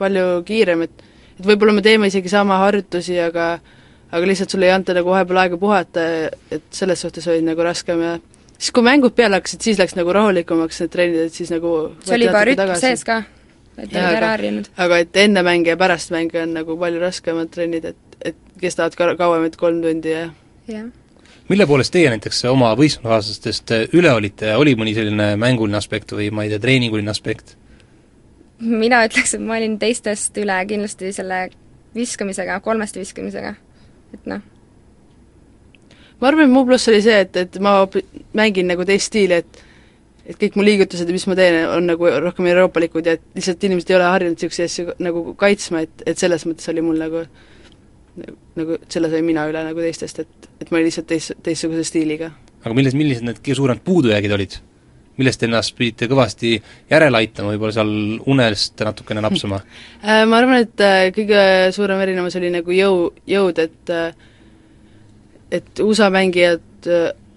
[0.00, 1.04] palju kiirem, et
[1.36, 3.58] et võib-olla me teeme isegi sama harjutusi, aga
[4.12, 6.06] aga lihtsalt sulle ei anta nagu vahepeal aega puhata,
[6.50, 8.16] et selles suhtes oli nagu raskem ja
[8.58, 11.72] siis, kui mängud peale hakkasid, siis läks nagu rahulikumaks need trennid, et siis nagu
[12.04, 13.22] see oli juba rütm sees ka,
[13.76, 14.70] et olid ära harjunud.
[14.86, 18.96] aga et enne mänge ja pärast mänge on nagu palju raskemad trennid, et, et kestavad
[18.98, 20.28] ka kauem, et kolm tundi ja
[20.70, 20.86] jah
[21.48, 26.46] mille poolest teie näiteks oma võistkonnakaaslastest üle olite, oli mõni selline mänguline aspekt või ma
[26.46, 27.54] ei tea, treeninguline aspekt?
[28.58, 31.46] mina ütleks, et ma olin teistest üle kindlasti selle
[31.96, 33.54] viskamisega, kolmeste viskamisega,
[34.16, 34.42] et noh.
[36.20, 37.78] ma arvan, et mu pluss oli see, et, et ma
[38.36, 39.64] mängin nagu teist stiili, et
[40.26, 43.62] et kõik mu liigutused ja mis ma teen, on nagu rohkem euroopalikud ja et lihtsalt
[43.68, 47.22] inimesed ei ole harjunud niisuguseid asju nagu kaitsma, et, et selles mõttes oli mul nagu
[48.56, 52.32] nagu selle sain mina üle nagu teistest, et, et ma olin lihtsalt teist, teistsuguse stiiliga.
[52.64, 54.58] aga milles, millised need kõige suuremad puudujäägid olid?
[55.16, 56.54] Millest ennast pidite kõvasti
[56.90, 57.92] järele aitama, võib-olla seal
[58.28, 59.60] unest natukene napsama
[60.06, 61.42] äh, ma arvan, et äh, kõige
[61.76, 64.10] suurem erinevus oli nagu jõu, jõud, et äh,
[65.56, 66.64] et USA mängijad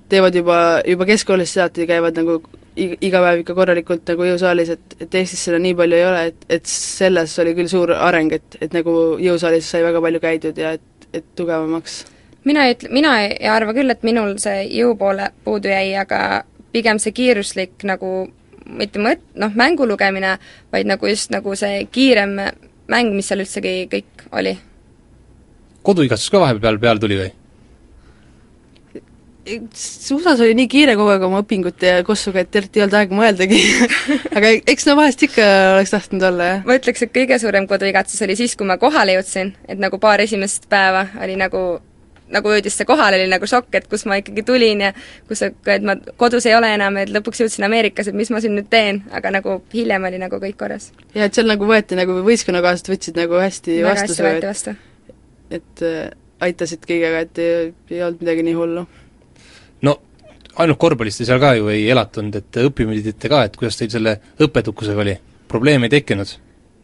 [0.09, 2.39] teevad juba, juba keskkoolist saati käivad nagu
[2.79, 6.45] iga päev ikka korralikult nagu jõusaalis, et, et Eestis seda nii palju ei ole, et,
[6.59, 10.73] et selles oli küll suur areng, et, et nagu jõusaalis sai väga palju käidud ja
[10.77, 11.99] et, et tugevamaks.
[12.47, 16.99] mina ei ütle, mina ei arva küll, et minul see jõupoole puudu jäi, aga pigem
[17.01, 18.29] see kiiruslik nagu
[18.69, 20.37] mitte mõt-, noh, mängu lugemine,
[20.73, 22.37] vaid nagu just nagu see kiirem
[22.89, 24.55] mäng, mis seal üldsegi kõik oli.
[25.83, 27.29] koduigastus ka vahepeal peale tuli või?
[29.49, 33.17] USA-s oli nii kiire kogu aeg oma õpingute ja kossuga, et eriti ei olnud aega
[33.17, 33.61] mõeldagi
[34.37, 36.59] aga eks no vahest ikka oleks tahtnud olla, jah.
[36.67, 40.21] ma ütleks, et kõige suurem koduigatsus oli siis, kui ma kohale jõudsin, et nagu paar
[40.21, 41.63] esimest päeva oli nagu
[42.33, 44.91] nagu jõudis see kohale, oli nagu šokk, et kus ma ikkagi tulin ja
[45.27, 48.55] kus, et ma kodus ei ole enam, et lõpuks jõudsin Ameerikas, et mis ma siin
[48.57, 50.91] nüüd teen, aga nagu hiljem oli nagu kõik korras.
[51.15, 54.75] ja et seal nagu võeti nagu võistkonnakaaslased võtsid nagu hästi väga vastu hästi võeti vastu.
[55.59, 56.09] et äh,
[56.47, 58.85] aitasid kõigega, et ei, ei olnud midagi nii hullu
[59.87, 59.97] no
[60.59, 63.91] ainult korvpallist te seal ka ju ei elatunud, et õppima pidite ka, et kuidas teil
[63.93, 65.17] selle õppetukusega oli?
[65.49, 66.35] probleeme ei tekkinud?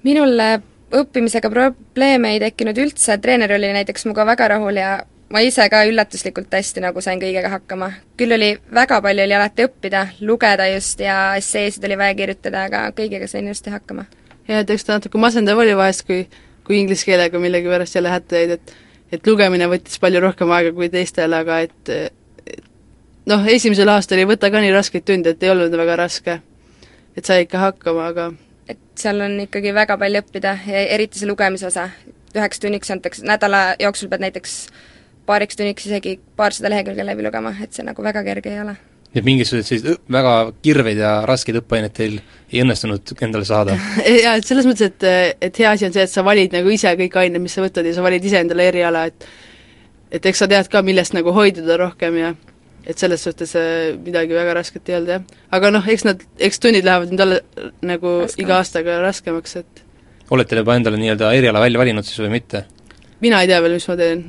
[0.05, 0.57] minul äh,
[0.95, 4.95] õppimisega probleeme ei tekkinud üldse, treener oli näiteks minuga väga rahul ja
[5.29, 7.91] ma ise ka üllatuslikult hästi nagu sain kõigega hakkama.
[8.17, 12.87] küll oli, väga palju oli alati õppida, lugeda just ja esseesid oli vaja kirjutada, aga
[12.97, 14.05] kõigega sain ilusti hakkama.
[14.47, 16.27] jah, et eks ta natuke masendav oli vahest, kui
[16.65, 18.75] kui inglise keelega millegipärast jälle hätta jäid, et
[19.13, 21.91] et lugemine võttis palju rohkem aega kui teistel, aga et
[23.29, 26.39] noh, esimesel aastal ei võta ka nii raskeid tunde, et ei olnud väga raske.
[27.17, 28.31] et sai ikka hakkama, aga
[28.67, 31.89] et seal on ikkagi väga palju õppida ja eriti see lugemise osa.
[32.35, 34.55] üheks tunniks antakse, nädala jooksul pead näiteks
[35.25, 38.75] paariks tunniks isegi paarsada lehekülge läbi lugema, et see nagu väga kerge ei ole.
[39.15, 40.33] nii et mingisuguseid selliseid väga
[40.65, 42.17] kirveid ja raskeid õppeaineid teil
[42.51, 43.77] ei õnnestunud endale saada?
[44.25, 46.91] jaa, et selles mõttes, et, et hea asi on see, et sa valid nagu ise
[46.99, 49.29] kõik ained, mis sa võtad ja sa valid ise endale eriala, et
[50.15, 52.35] et eks sa tead ka, millest nagu hoiduda rohkem ja
[52.85, 55.41] et selles suhtes äh, midagi väga rasket ei olnud, jah.
[55.57, 57.39] aga noh, eks nad, eks tunnid lähevad nüüd alla
[57.81, 58.37] nagu Raskemaks.
[58.43, 59.83] iga aastaga raskemaks, et
[60.29, 62.65] olete te juba endale nii-öelda eriala välja valinud siis või mitte?
[63.25, 64.23] mina ei tea veel, mis ma teen,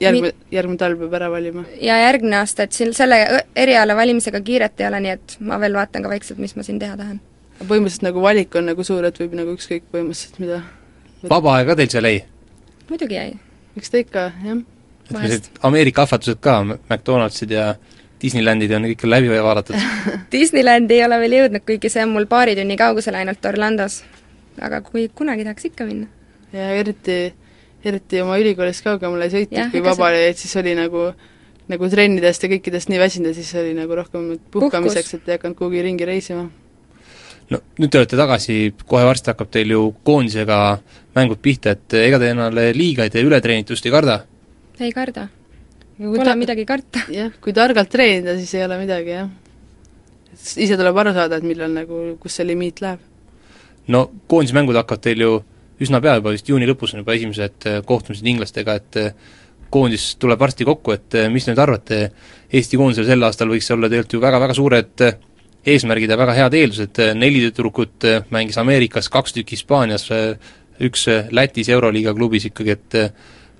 [0.00, 1.64] järgmine, järgmine talv peab ära valima.
[1.80, 3.18] ja järgmine aasta, et siin selle
[3.56, 6.78] eriala valimisega kiiret ei ole, nii et ma veel vaatan ka vaikselt, mis ma siin
[6.78, 7.20] teha tahan.
[7.60, 10.62] põhimõtteliselt nagu valik on nagu suur, et võib nagu ükskõik põhimõtteliselt mida
[11.28, 12.24] vaba aega teil seal jäi?
[12.90, 13.38] muidugi jäi.
[13.76, 14.66] eks ta ikka, jah
[15.08, 17.74] et sellised Ameerika ahvatlused ka, McDonaldsid ja
[18.22, 19.76] Disneylandid on ikka läbi vaadatud
[20.32, 24.02] Disneylandi ei ole veel jõudnud, kuigi see on mul paari tunni kaugusel ainult Orlandos.
[24.60, 26.08] aga kui kunagi tahaks ikka minna.
[26.52, 27.34] ja eriti,
[27.88, 31.10] eriti oma ülikoolist kaugemale sõitnud, kui vabale jäid, siis oli nagu
[31.68, 35.58] nagu trennidest ja kõikidest nii väsinud ja siis oli nagu rohkem puhkamiseks, et ei hakanud
[35.58, 36.46] kuhugi ringi reisima.
[37.50, 40.78] no nüüd te olete tagasi, kohe varsti hakkab teil ju koondisega
[41.16, 44.22] mängud pihta, et ega te endale liiga ei tee, ületreenitust ei karda?
[44.80, 45.28] ei karda.
[45.98, 46.36] Pole ta...
[46.38, 47.04] midagi karta.
[47.12, 49.28] jah, kui targalt treenida, siis ei ole midagi, jah.
[50.56, 53.04] ise tuleb aru saada, et millal nagu, kus see limiit läheb.
[53.92, 55.32] no koondismängud hakkavad teil ju
[55.82, 59.32] üsna pea juba, vist juuni lõpus on juba esimesed äh, kohtumised inglastega, et äh,
[59.70, 62.08] koondis tuleb varsti kokku, et eh, mis nüüd arvate,
[62.48, 65.02] Eesti koondisel sel aastal võiks olla tegelikult ju väga-väga suured
[65.68, 70.06] eesmärgid ja väga head eeldused, neli tüdrukut mängis Ameerikas, kaks tükki Hispaanias,
[70.80, 71.04] üks
[71.36, 72.96] Lätis Euroliiga klubis ikkagi, et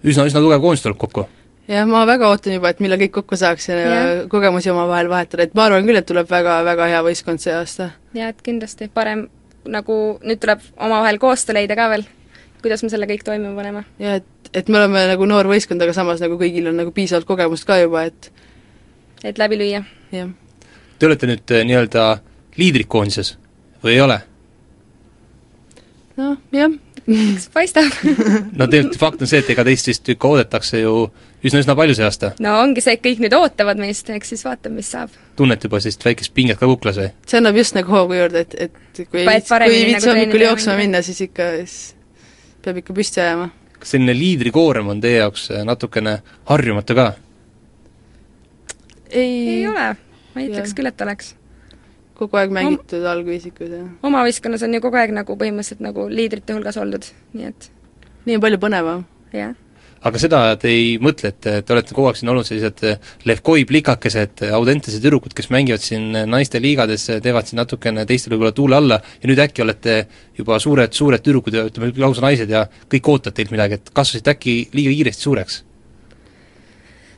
[0.01, 1.27] üsna, üsna tugev koondis tuleb kokku.
[1.69, 4.23] jah, ma väga ootan juba, et millal kõik kokku saaks ja yeah.
[4.33, 7.91] kogemusi omavahel vahetada, et ma arvan küll, et tuleb väga, väga hea võistkond see aasta.
[8.17, 9.29] jaa, et kindlasti parem
[9.67, 12.05] nagu nüüd tuleb omavahel koostöö leida ka veel,
[12.63, 13.85] kuidas me selle kõik toime paneme.
[13.99, 17.29] jah, et et me oleme nagu noor võistkond, aga samas nagu kõigil on nagu piisavalt
[17.29, 18.31] kogemust ka juba, et
[19.25, 19.85] et läbi lüüa.
[20.13, 20.31] jah.
[20.99, 22.09] Te olete nüüd äh, nii-öelda
[22.59, 23.37] liidrid koondises
[23.85, 24.21] või ei ole?
[26.19, 26.73] noh, jah.
[27.09, 27.89] Eks paistab
[28.59, 30.95] no tegelikult fakt on see, et ega teist vist ikka oodatakse ju
[31.45, 32.33] üsna-üsna palju see aasta.
[32.45, 35.15] no ongi see, et kõik nüüd ootavad meist, eks siis vaatame, mis saab.
[35.39, 37.13] tunnete juba sellist väikest pinget ka kuklas või?
[37.29, 41.03] see annab just nagu hoogu juurde, et, et kui, kui viits nagu hommikul jooksma minna,
[41.07, 41.79] siis ikka, siis
[42.65, 46.19] peab ikka püsti ajama kas selline liidrikoorem on teie jaoks äh, natukene
[46.51, 47.09] harjumatu ka?
[49.11, 49.91] ei ei ole,
[50.35, 51.38] ma ei ütleks küll, et oleks.
[52.19, 53.13] Kogu aeg mängitud Om...
[53.13, 57.49] algviisikud ja oma võistkonnas on ju kogu aeg nagu põhimõtteliselt nagu liidrite hulgas oldud, nii
[57.53, 57.71] et
[58.27, 59.07] nii on palju põnevam.
[59.33, 59.57] jah
[60.07, 63.65] aga seda te ei mõtle, et te olete kogu aeg siin olnud sellised eh, Levkoi
[63.69, 69.31] plikakesed, Audentese tüdrukud, kes mängivad siin naisteliigades, teevad siin natukene teistele võib-olla tuule alla ja
[69.31, 69.99] nüüd äkki olete
[70.39, 74.37] juba suured, suured tüdrukud ja ütleme, lausa naised ja kõik ootavad teilt midagi, et kasvasite
[74.37, 75.63] äkki liiga kiiresti suureks?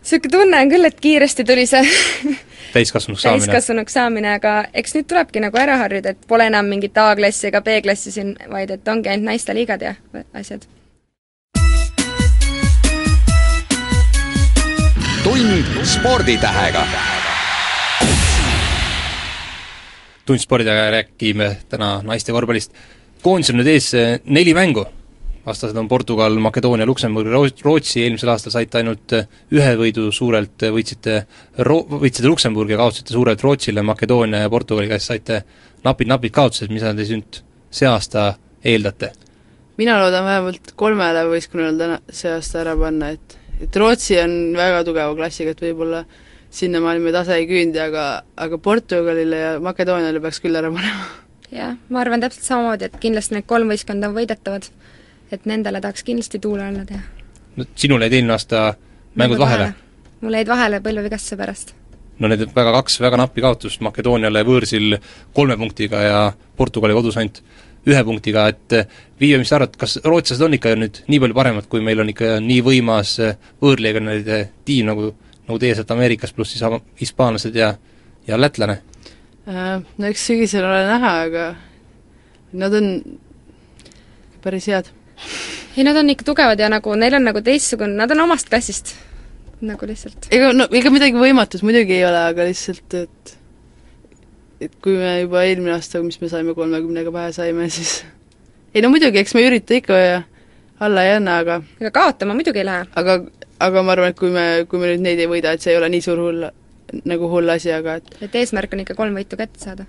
[0.00, 1.84] niisugune tunne on küll, et kiiresti tuli see
[2.72, 3.46] täiskasvanuks saamine.
[3.46, 7.61] täiskasvanuks saamine, aga eks nüüd tulebki nagu ära harjuda, et pole enam mingit A-klassi ega
[7.61, 9.94] B-klassi siin, vaid et ongi ainult naisteliigad ja
[10.35, 10.68] asjad
[15.24, 16.87] tund sporditähega.
[20.26, 22.72] tund sporditähega räägime täna naiste korvpallist.
[23.22, 24.87] koondisel nüüd ees eh, neli mängu,
[25.46, 27.31] vastased on Portugal, Makedoonia, Luksemburg,
[27.64, 29.26] Rootsi, eelmisel aastal saite ainult eh,
[29.57, 31.16] ühe võidu suurelt, eh, võitsite
[31.66, 35.42] Ro-, võitsite Luksemburgi ja kaotasite suurelt Rootsile, Makedoonia ja Portugali käest saite
[35.85, 39.14] napid-napid kaotused, mida te nüüd see aasta eeldate?
[39.81, 44.83] mina loodan vähemalt kolmele võistkonnale täna, see aasta ära panna, et et Rootsi on väga
[44.88, 46.05] tugeva klassiga, et võib-olla
[46.55, 48.07] sinnamaani me tase ei küündi, aga,
[48.40, 51.09] aga Portugalile ja Makedooniale peaks küll ära panema.
[51.55, 54.70] jah, ma arvan täpselt samamoodi, et kindlasti need kolm võistkonda on võidetavad.
[55.32, 57.02] Et nendele tahaks kindlasti tuule alla teha.
[57.56, 58.74] no sinul jäid eelmine aasta
[59.14, 60.20] mängud, vahele, vahele.?
[60.20, 61.74] mul jäid vahele põlvevigastuse pärast.
[62.18, 64.98] no need väga kaks väga nappi kaotust Makedooniale võõrsil
[65.34, 66.22] kolme punktiga ja
[66.56, 67.42] Portugali kodus ainult
[67.88, 71.36] ühe punktiga, et eh, Viive, mis sa arvad, kas rootslased on ikka nüüd nii palju
[71.36, 75.14] paremad, kui meil on ikka nii võimas eh, võõrleegionäride tiim, nagu,
[75.48, 77.72] nagu teie sealt Ameerikast, pluss siis hispaanlased ja,
[78.28, 78.80] ja lätlane?
[79.48, 81.46] Äh, no eks sügisel ole näha, aga
[82.60, 82.90] nad on
[84.44, 84.92] päris head.
[85.76, 88.94] Ei, nad on ikka tugevad ja nagu neil on nagu teistsugune, nad on omast klassist,
[89.64, 90.30] nagu lihtsalt.
[90.35, 93.37] ega no, ega midagi võimatut muidugi ei ole, aga lihtsalt, et
[94.61, 98.00] et kui me juba eelmine aasta, mis me saime kolmekümnega pähe saime, siis
[98.74, 100.22] ei no muidugi, eks me ürita ikka ja
[100.80, 102.88] alla ei anna, aga ega kaotama muidugi ei lähe.
[102.96, 103.20] aga,
[103.61, 105.80] aga ma arvan, et kui me, kui me nüüd neid ei võida, et see ei
[105.80, 106.50] ole nii suur hull,
[107.06, 109.88] nagu hull asi, aga et et eesmärk on ikka kolm võitu kätte saada?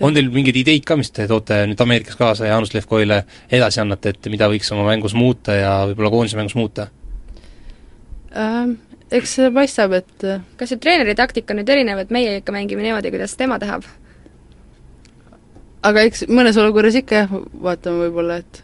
[0.00, 3.82] On teil mingeid ideid ka, mis te toote nüüd Ameerikas kaasa ja Jaanus Levkoile edasi
[3.82, 6.88] annate, et mida võiks oma mängus muuta ja võib-olla koondise mängus muuta
[8.36, 8.76] ähm,?
[9.10, 12.52] eks see paistab, et äh, kas see treeneri taktika on nüüd erinev, et meie ikka
[12.52, 13.86] mängime niimoodi, kuidas tema tahab?
[15.88, 18.62] aga eks mõnes olukorras ikka jah, vaatame võib-olla, et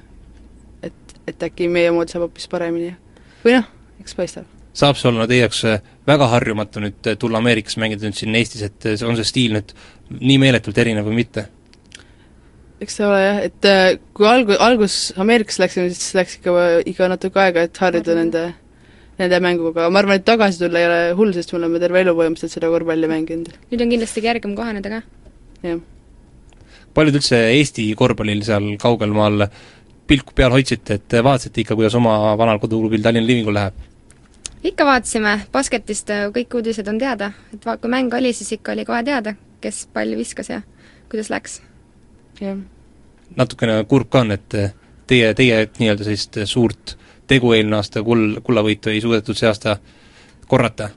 [0.91, 2.93] et, et äkki meie moodi saab hoopis paremini.
[3.45, 3.71] või noh,
[4.03, 4.51] eks paistab.
[4.77, 8.35] saab see olla teie jaoks äh, väga harjumatu nüüd äh, tulla Ameerikasse mängida nüüd siin
[8.39, 9.77] Eestis, et on see stiil nüüd
[10.21, 11.49] nii meeletult erinev või mitte?
[12.85, 13.71] eks see ole jah, et
[14.17, 16.59] kui algu-, algus Ameerikasse läksime, siis läks ikka,
[16.91, 18.45] ikka natuke aega, et harjuda nende
[19.19, 22.15] nende mänguga, ma arvan, et tagasi tulla ei ole hull, sest me oleme terve elu
[22.19, 23.53] põhimõtteliselt seda korvpalli mänginud.
[23.71, 25.01] nüüd on kindlasti kergem kohaneda ka.
[25.63, 25.81] jah.
[26.95, 29.47] palju te üldse Eesti korvpallil seal kaugel maal
[30.11, 33.79] pilku peal hoidsite, et vaatasite ikka, kuidas oma vanal koduklubil Tallinna Livingul läheb?
[34.65, 38.73] Ikka vaatasime, basketist äh, kõik uudised on teada, et va-, kui mäng oli, siis ikka
[38.73, 40.63] oli kohe teada, kes palli viskas ja
[41.11, 41.61] kuidas läks.
[42.41, 42.59] jah.
[43.37, 44.59] natukene kurb ka on, et
[45.07, 46.97] teie, teie nii-öelda sellist suurt
[47.27, 49.77] tegu eelmine aasta kull, kullavõitu ei suudetud see aasta
[50.49, 50.91] korrata?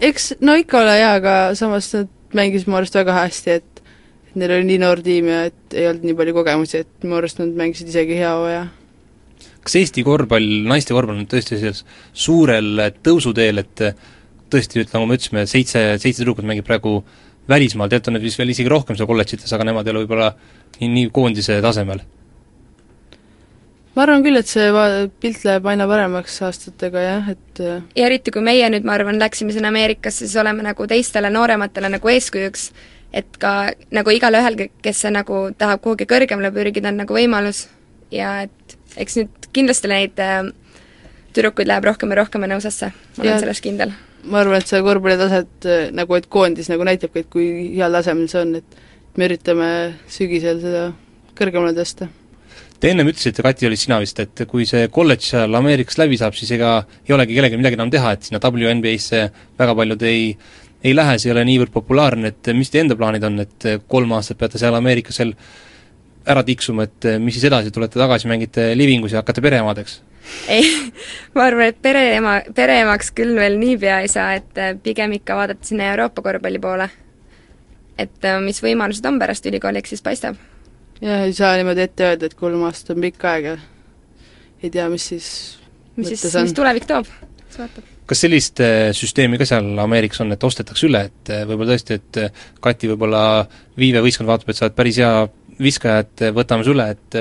[0.00, 3.76] eks no ikka ole jaa, aga samas nad mängisid mu arust väga hästi, et
[4.36, 7.16] et neil oli nii noor tiim ja et ei olnud nii palju kogemusi, et mu
[7.16, 8.66] arust nad mängisid isegi hea hooaja.
[9.66, 11.82] Kas Eesti korvpall, naiste korvpall on tõesti selles
[12.14, 13.86] suurel tõusuteel, et
[14.52, 17.00] tõesti, et nagu me ütlesime, seitse, seitse tüdrukut mängib praegu
[17.50, 20.30] välismaal, tegelikult on neid vist veel isegi rohkem seal kolledžites, aga nemad ei ole võib-olla
[20.80, 22.02] nii, nii koondise tasemel.
[23.96, 28.10] Ma arvan küll, et see va-, pilt läheb aina paremaks aastatega jah, et äh, ja
[28.10, 32.12] eriti, kui meie nüüd, ma arvan, läksime sinna Ameerikasse, siis oleme nagu teistele noorematele nagu
[32.12, 32.68] eeskujuks,
[33.16, 33.54] et ka
[33.96, 37.64] nagu igalühel, kes see nagu tahab kuhugi kõrgemale pürgida, on nagu võimalus.
[38.12, 40.50] Ja et eks nüüd kindlasti neid äh,
[41.36, 43.94] tüdrukuid läheb rohkem ja rohkem nõusasse, ma olen Ja- selles kindel.
[44.26, 48.28] ma arvan, et see korvpallitaset äh, nagu, et koondis nagu näitabki, et kui heal tasemel
[48.30, 48.78] see on, et
[49.16, 49.68] me üritame
[50.10, 50.86] sügisel seda
[51.38, 52.08] kõrgemale tõsta.
[52.80, 56.34] Te ennem ütlesite, Kati, olid sina vist, et kui see kolledž seal Ameerikas läbi saab,
[56.36, 59.22] siis ega ei olegi kellelgi midagi enam teha, et sinna WNBA-sse
[59.58, 60.36] väga paljud ei
[60.86, 64.12] ei lähe, see ei ole niivõrd populaarne, et mis teie enda plaanid on, et kolm
[64.12, 65.32] aastat peate seal Ameerikas veel
[66.26, 70.00] ära tiksuma, et mis siis edasi, tulete tagasi, mängite livingus ja hakkate pereemadeks?
[70.48, 70.66] ei,
[71.34, 75.68] ma arvan, et pereema, pereemaks küll veel niipea ei saa, et äh, pigem ikka vaadata
[75.68, 76.88] sinna Euroopa korvpalli poole.
[77.98, 80.38] et äh, mis võimalused on pärast ülikooli, eks siis paistab.
[81.00, 83.56] jah, ei saa niimoodi ette öelda, et kolm aastat on pikk aeg ja
[84.62, 85.28] ei tea, mis siis
[85.96, 87.08] mis siis, mis tulevik toob,
[87.46, 87.94] eks vaatab.
[88.06, 88.60] kas sellist
[88.96, 92.20] süsteemi ka seal Ameerikas on, et ostetakse üle, et võib-olla tõesti, et
[92.62, 93.22] Kati võib-olla
[93.78, 95.26] Viive võistkond vaatab, et sa oled päris hea
[95.62, 97.20] viskaja, et võtame su üle, et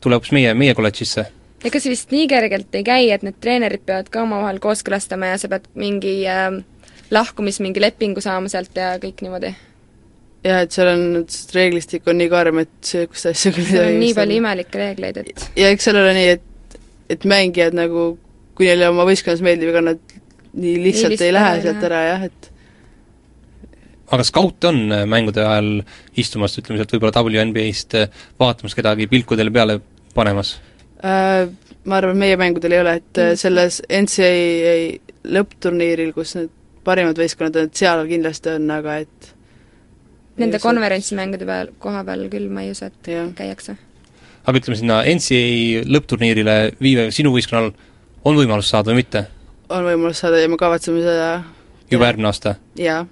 [0.00, 1.26] tule hoopis meie, meie kolledžisse?
[1.64, 5.38] ega see vist nii kergelt ei käi, et need treenerid peavad ka omavahel kooskõlastama ja
[5.40, 6.58] sa pead mingi äh,
[7.14, 9.54] lahkumis mingi lepingu saama sealt ja kõik niimoodi.
[10.44, 14.16] jah, et seal on, et reeglistik on nii karm, et niisugust asja küll on nii
[14.16, 16.80] palju imelikke reegleid, et ja eks seal ole nii, et,
[17.16, 18.10] et mängijad nagu,
[18.58, 20.18] kui neile oma võistkonnas meeldib, ega nad
[20.54, 22.50] nii lihtsalt lihtsalt ei lähe ei sealt ära jah, et
[24.12, 25.70] aga skaut on äh, mängude ajal
[26.20, 29.78] istumas, ütleme sealt võib-olla WNBA-st äh, vaatamas kedagi pilkudele peale
[30.14, 30.56] panemas?
[31.04, 31.46] äh,
[31.84, 34.76] ma arvan, meie mängudel ei ole, et äh, selles NCAA
[35.34, 36.52] lõppturniiril, kus need
[36.84, 39.32] parimad võistkonnad on, et seal kindlasti on, aga et
[40.40, 43.28] nende konverentsimängude peal, koha peal küll ma ei usu, et Jah.
[43.36, 43.76] käiakse.
[44.44, 47.72] aga ütleme, sinna NCAA lõppturniirile Viive, sinu võistkonnal
[48.24, 49.26] on võimalus saada või mitte?
[49.72, 51.28] on võimalus saada ja me kavatseme seda
[51.90, 52.56] juba järgmine aasta?
[52.80, 53.04] jaa,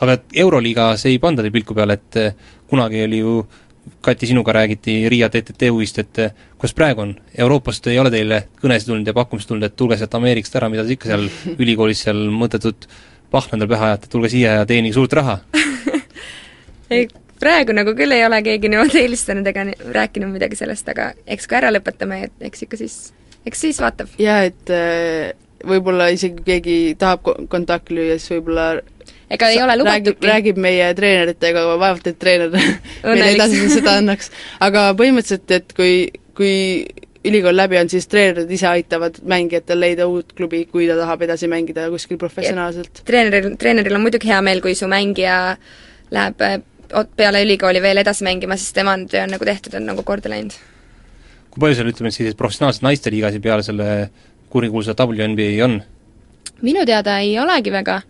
[0.00, 3.40] aga et Euroliigas ei panda teil pilku peale, et eh, kunagi oli ju
[4.04, 7.14] Kati, sinuga räägiti Riia TTT-ust, et eh, kuidas praegu on?
[7.38, 10.84] Euroopast ei ole teile kõnesid tulnud ja pakkumisi tulnud, et tulge sealt Ameerikast ära, mida
[10.84, 11.24] te ikka seal
[11.62, 12.84] ülikoolis seal mõttetut
[13.32, 15.38] pahna endale pähe ajate, tulge siia ja teenige suurt raha?
[16.94, 17.08] ei,
[17.40, 21.60] praegu nagu küll ei ole keegi niimoodi eelistanud ega rääkinud midagi sellest, aga eks kui
[21.60, 22.98] ära lõpetame, et eks ikka siis,
[23.48, 24.12] eks siis vaatab.
[24.20, 25.32] jaa, et äh,
[25.66, 28.70] võib-olla isegi keegi tahab ko- kontakti lüüa, siis võib-olla
[29.30, 30.30] ega ei ole räägib, lubatudki.
[30.30, 32.54] räägib meie treeneritega, aga vaevalt, et treener
[33.04, 34.30] meile edasi seda annaks.
[34.64, 36.54] aga põhimõtteliselt, et kui, kui
[37.28, 41.50] ülikool läbi on, siis treenerid ise aitavad mängijatel leida uut klubi, kui ta tahab edasi
[41.50, 43.02] mängida kuskil professionaalselt.
[43.08, 45.38] treeneril, treeneril on muidugi hea meel, kui su mängija
[46.14, 46.58] läheb äh,
[46.92, 50.32] ot- peale ülikooli veel edasi mängima, siis tema töö on nagu tehtud, on nagu korda
[50.32, 50.56] läinud.
[51.50, 54.10] kui palju seal ütleme siis professionaalseid naisteliigasid peale selle
[54.52, 55.80] kurikuulsa WNBA on?
[56.62, 58.00] minu teada ei olegi väga.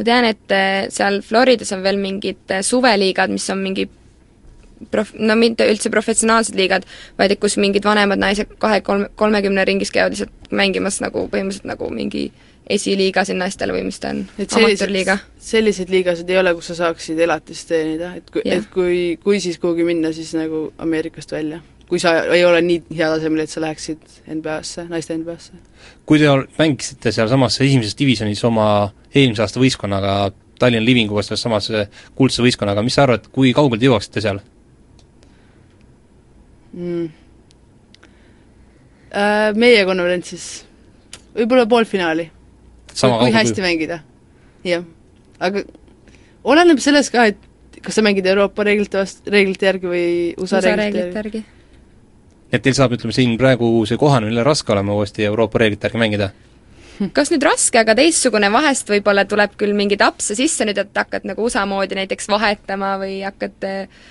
[0.00, 3.86] Ma tean, et äh, seal Floridas on veel mingid äh, suveliigad, mis on mingi
[4.88, 6.86] prof-, no mitte üldse professionaalsed liigad,
[7.20, 11.90] vaid et kus mingid vanemad naised kahe-kolme, kolmekümne ringis käivad lihtsalt mängimas nagu põhimõtteliselt nagu
[11.94, 12.30] mingi
[12.70, 15.18] esiliigasid naistele või mis ta on, amatöörliiga.
[15.42, 19.58] selliseid liigasid ei ole, kus sa saaksid elatist teenida, et kui, et kui, kui siis
[19.58, 21.60] kuhugi minna, siis nagu Ameerikast välja.
[21.90, 25.58] Kui sa ei ole nii hea tasemel, et sa läheksid NBA-sse, naiste NBA-sse.
[26.06, 28.68] kui te mängisite sealsamas esimeses divisjonis oma
[29.14, 30.14] eelmise aasta võistkonnaga,
[30.60, 34.42] Tallinna Livinguga, selles samas eh, kuldse võistkonnaga, mis sa arvad, kui kaugele te jõuaksite seal?
[36.76, 37.08] mm.
[39.10, 40.44] Äh, meie konverentsis
[41.34, 42.28] võib-olla poolfinaali,
[42.92, 44.02] sama kui kaugele hästi mängida.
[44.62, 44.84] jah,
[45.42, 45.64] aga
[46.46, 50.04] oleneb sellest ka, et kas sa mängid Euroopa reeglite vast-, reeglite järgi või
[50.36, 51.42] USA, USA reeglite reeglite järgi.
[51.42, 51.59] järgi.
[52.52, 56.30] Et teil saab, ütleme siin praegu see kohanemine raske olema uuesti Euroopa reeglite järgi mängida?
[57.16, 61.24] kas nüüd raske, aga teistsugune vahest võib-olla tuleb küll mingeid apse sisse nüüd, et hakkad
[61.28, 64.02] nagu USA moodi näiteks vahetama või hakkad äh,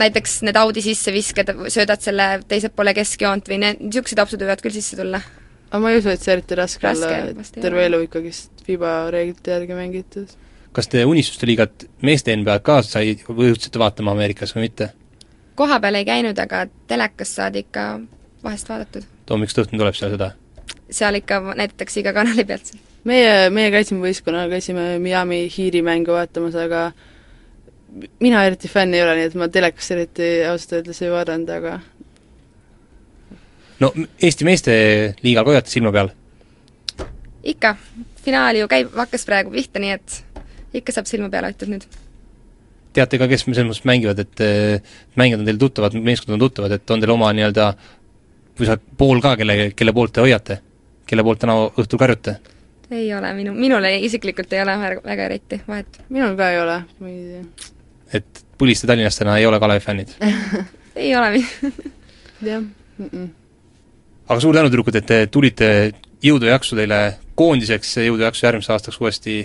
[0.00, 4.62] näiteks need Audi sisse viskad, söödad selle teiselt poole keskjoont või need, niisugused apsud võivad
[4.64, 5.22] küll sisse tulla.
[5.70, 8.94] aga ma ei usu, et see eriti raske, Raske olla, et terve elu ikkagist FIBA
[9.14, 10.38] reeglite järgi mängitud.
[10.72, 14.92] kas te Unistuste liigat meeste NBA-d ka sai, või jõudsite vaatama Ameerikas või mitte?
[15.60, 17.86] Koha peal ei käinud, aga telekast saadi ikka
[18.44, 19.04] vahest vaadatud.
[19.30, 20.32] hommikust õhtuni tuleb seal seda?
[20.90, 22.72] seal ikka näidatakse iga kanali pealt.
[23.04, 26.90] meie, meie käisime võistkonnaga, käisime Miami Heat'i mängu vaatamas, aga
[28.22, 31.78] mina eriti fänn ei ole, nii et ma telekast eriti ausalt öeldes ei vaadanud, aga
[33.80, 33.92] no
[34.22, 34.74] Eesti meeste
[35.24, 36.12] liigal ka hoiate silma peal?
[37.52, 37.74] ikka,
[38.24, 40.20] finaal ju käib, hakkas praegu pihta, nii et
[40.80, 41.86] ikka saab silma peal hoitud nüüd.
[42.96, 44.42] Teate ka, kes selles mõttes mängivad, et
[45.20, 47.68] mängijad on teil tuttavad, meeskond on tuttavad, et on teil oma nii-öelda
[48.58, 50.60] või sa pool ka, kelle, kelle poolt te hoiate?
[51.10, 52.36] kelle poolt täna õhtul karjute?
[52.90, 56.00] ei ole, minu, minule isiklikult ei ole väga, väga eriti vahet.
[56.08, 57.72] minul ka ei ole, ma ei tea.
[58.20, 60.14] et Põliste tallinlastena ei ole Kalevi fännid
[61.04, 61.40] ei ole
[62.50, 63.06] jah mm.
[63.06, 63.28] -mm.
[64.28, 67.00] aga suur tänu, tüdrukud, et te tulite, jõudu ja jaksu teile
[67.34, 69.38] koondiseks, jõudu ja jaksu järgmiseks aastaks uuesti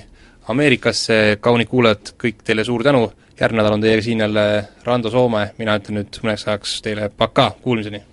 [0.48, 3.08] Ameerikasse, kaunid kuulajad, kõik teile suur tänu,
[3.40, 4.44] järgmine nädal on teiega siin jälle
[4.86, 8.04] Rando Soome, mina ütlen nüüd mõneks ajaks teile pakaa, kuulmiseni!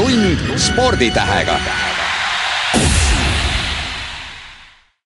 [0.00, 1.60] tund sporditähega